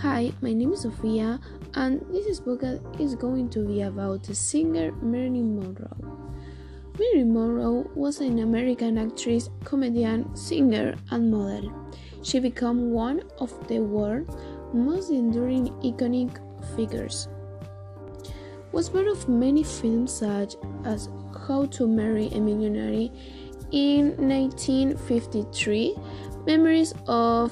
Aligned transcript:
Hi, 0.00 0.30
my 0.42 0.52
name 0.52 0.74
is 0.74 0.82
Sofia, 0.82 1.40
and 1.72 2.04
this 2.10 2.38
podcast 2.40 3.00
is 3.00 3.14
going 3.14 3.48
to 3.48 3.66
be 3.66 3.80
about 3.80 4.24
the 4.24 4.34
singer 4.34 4.92
Marilyn 5.00 5.56
Monroe. 5.56 5.96
Marilyn 6.98 7.32
Monroe 7.32 7.90
was 7.94 8.20
an 8.20 8.40
American 8.40 8.98
actress, 8.98 9.48
comedian, 9.64 10.36
singer, 10.36 10.96
and 11.10 11.30
model. 11.30 11.72
She 12.22 12.40
became 12.40 12.90
one 12.90 13.22
of 13.38 13.50
the 13.68 13.78
world's 13.78 14.36
most 14.74 15.08
enduring 15.08 15.68
iconic 15.80 16.40
figures. 16.76 17.28
Was 18.72 18.90
part 18.90 19.06
of 19.06 19.30
many 19.30 19.62
films 19.62 20.12
such 20.12 20.56
as 20.84 21.08
How 21.48 21.64
to 21.64 21.88
Marry 21.88 22.26
a 22.28 22.38
Millionaire 22.38 23.08
in 23.72 24.08
1953, 24.18 25.96
Memories 26.46 26.92
of 27.08 27.50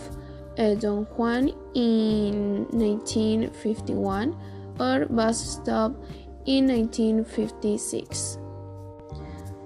uh, 0.59 0.75
Don 0.75 1.05
Juan 1.17 1.53
in 1.75 2.67
1951 2.71 4.37
or 4.81 5.07
Bus 5.07 5.39
Stop 5.39 5.95
in 6.47 6.67
1956. 6.69 8.39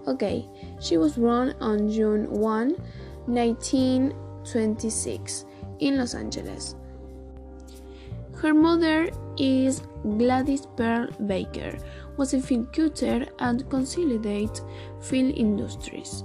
Okay, 0.06 0.46
she 0.80 0.96
was 0.96 1.16
born 1.16 1.54
on 1.60 1.90
June 1.90 2.30
1, 2.30 2.76
1926 3.26 5.44
in 5.80 5.98
Los 5.98 6.14
Angeles. 6.14 6.76
Her 8.36 8.54
mother 8.54 9.10
is 9.36 9.82
Gladys 10.02 10.66
Pearl 10.76 11.08
Baker, 11.26 11.76
was 12.16 12.32
a 12.34 12.40
film 12.40 12.66
cutter 12.66 13.26
and 13.40 13.68
consolidated 13.68 14.60
film 15.00 15.32
industries. 15.36 16.22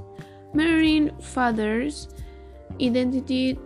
Marilyn's 0.53 1.11
father's 1.25 2.09
identity 2.79 3.57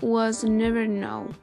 was 0.00 0.44
never 0.44 0.86
known. 0.86 1.34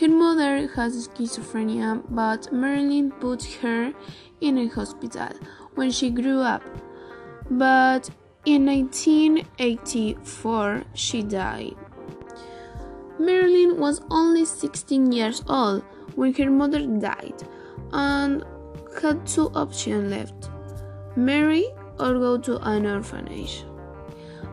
Her 0.00 0.08
mother 0.08 0.68
has 0.74 1.08
schizophrenia, 1.08 2.02
but 2.10 2.52
Marilyn 2.52 3.12
put 3.12 3.44
her 3.62 3.92
in 4.40 4.58
a 4.58 4.66
hospital 4.68 5.30
when 5.74 5.90
she 5.90 6.10
grew 6.10 6.40
up. 6.40 6.62
But 7.50 8.10
in 8.44 8.66
1984, 8.66 10.84
she 10.94 11.22
died. 11.22 11.74
Marilyn 13.18 13.78
was 13.78 14.02
only 14.10 14.44
16 14.44 15.12
years 15.12 15.42
old 15.48 15.82
when 16.14 16.34
her 16.34 16.50
mother 16.50 16.86
died 16.86 17.42
and 17.92 18.44
had 19.00 19.26
two 19.26 19.48
options 19.54 20.10
left 20.10 20.50
marry 21.16 21.66
or 21.98 22.18
go 22.18 22.38
to 22.38 22.58
an 22.58 22.86
orphanage. 22.86 23.64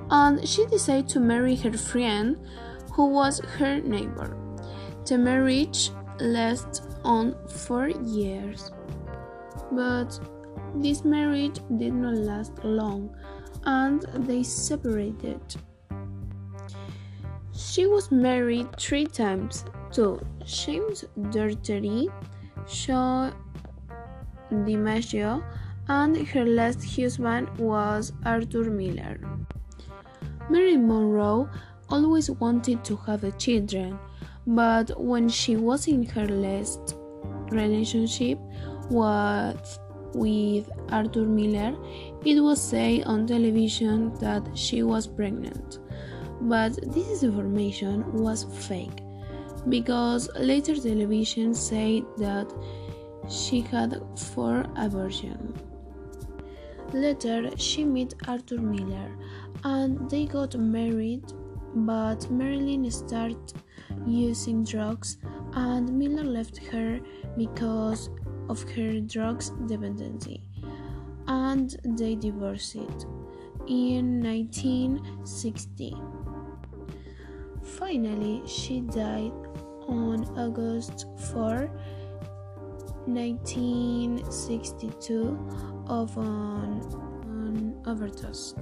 And 0.10 0.48
she 0.48 0.66
decided 0.68 1.10
to 1.10 1.20
marry 1.20 1.56
her 1.58 1.74
friend 1.74 2.38
who 2.94 3.08
was 3.08 3.40
her 3.58 3.80
neighbor. 3.82 4.38
The 5.06 5.18
marriage 5.18 5.92
lasted 6.20 6.86
on 7.04 7.36
four 7.48 7.90
years. 7.90 8.72
But 9.72 10.20
this 10.76 11.04
marriage 11.04 11.60
did 11.78 11.94
not 11.94 12.16
last 12.16 12.64
long 12.64 13.16
and 13.66 14.02
they 14.28 14.44
separated. 14.44 15.42
She 17.56 17.88
was 17.88 18.12
married 18.12 18.68
three 18.80 19.06
times 19.06 19.66
to 19.94 20.20
James 20.46 21.06
Dougherty, 21.32 22.10
Joe 22.68 23.32
DiMaggio, 24.52 25.44
and 25.88 26.28
her 26.28 26.46
last 26.46 26.96
husband 26.96 27.50
was 27.58 28.14
Arthur 28.26 28.70
Miller. 28.70 29.20
Mary 30.50 30.78
Monroe 30.78 31.50
always 31.94 32.32
wanted 32.32 32.84
to 32.86 32.96
have 33.06 33.38
children, 33.38 34.00
but 34.48 35.00
when 35.00 35.30
she 35.30 35.56
was 35.56 35.88
in 35.88 36.04
her 36.08 36.26
last 36.28 36.96
relationship 37.50 38.40
with, 38.90 39.80
with 40.16 40.70
Arthur 40.90 41.26
Miller, 41.26 41.76
it 42.26 42.40
was 42.42 42.60
said 42.62 43.04
on 43.04 43.28
television 43.28 44.14
that 44.16 44.44
she 44.58 44.82
was 44.82 45.06
pregnant. 45.06 45.80
But 46.42 46.74
this 46.94 47.22
information 47.22 48.12
was 48.12 48.44
fake 48.68 49.00
because 49.70 50.30
later 50.36 50.76
television 50.76 51.54
said 51.54 52.04
that 52.18 52.52
she 53.30 53.62
had 53.62 54.02
four 54.18 54.66
abortions. 54.76 55.60
Later, 56.92 57.50
she 57.58 57.86
met 57.86 58.14
Arthur 58.28 58.58
Miller 58.60 59.10
and 59.64 60.10
they 60.10 60.26
got 60.26 60.56
married 60.56 61.24
but 61.76 62.30
Marilyn 62.30 62.90
started 62.92 63.54
using 64.06 64.64
drugs 64.64 65.18
and 65.54 65.92
Miller 65.98 66.24
left 66.24 66.58
her 66.58 67.00
because 67.38 68.12
of 68.50 68.62
her 68.72 69.00
drugs 69.00 69.52
dependency 69.68 70.44
and 71.28 71.76
they 71.84 72.16
divorced 72.16 72.76
in 73.68 74.22
1960. 74.22 75.96
Finally, 77.64 78.42
she 78.46 78.82
died 78.82 79.32
on 79.88 80.26
August 80.38 81.06
4, 81.32 81.72
1962 83.06 85.38
of 85.88 86.18
an, 86.18 86.82
an 87.24 87.82
overdose. 87.86 88.54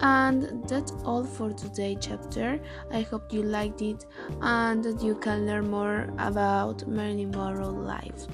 And 0.00 0.66
that's 0.66 0.92
all 1.04 1.24
for 1.24 1.52
today 1.52 1.96
chapter. 2.00 2.60
I 2.90 3.02
hope 3.02 3.32
you 3.32 3.42
liked 3.42 3.82
it 3.82 4.06
and 4.40 4.82
that 4.84 5.02
you 5.02 5.14
can 5.14 5.46
learn 5.46 5.70
more 5.70 6.08
about 6.18 6.86
Marilyn 6.86 7.30
Monroe 7.30 7.70
life. 7.70 8.26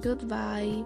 Goodbye. 0.00 0.84